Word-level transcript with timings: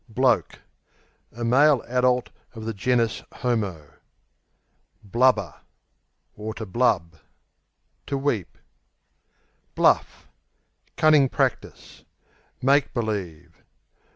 Bloke 0.09 0.57
A 1.31 1.43
male 1.45 1.83
adult 1.87 2.31
of 2.55 2.65
the 2.65 2.73
genus 2.73 3.21
homo. 3.31 3.93
Blubber, 5.03 5.53
blub 6.35 7.17
To 8.07 8.17
weep. 8.17 8.57
Bluff 9.75 10.27
Cunning 10.97 11.29
practice; 11.29 12.03
make 12.63 12.95
believe. 12.95 13.61